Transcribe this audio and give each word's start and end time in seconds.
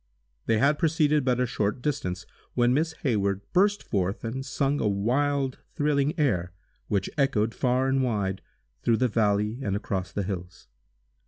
They 0.47 0.57
had 0.57 0.79
proceeded 0.79 1.23
but 1.23 1.39
a 1.39 1.45
short 1.45 1.79
distance, 1.79 2.25
when 2.55 2.73
Miss 2.73 2.93
Hayward 3.03 3.41
burst 3.53 3.83
forth, 3.83 4.23
and 4.23 4.43
sung 4.43 4.79
a 4.81 4.87
wild, 4.87 5.59
thrilling 5.75 6.17
air, 6.17 6.53
which 6.87 7.07
echoed 7.19 7.53
far 7.53 7.87
and 7.87 8.01
wide, 8.01 8.41
through 8.81 8.97
the 8.97 9.07
valley 9.07 9.59
and 9.61 9.75
across 9.75 10.11
the 10.11 10.23
hills. 10.23 10.69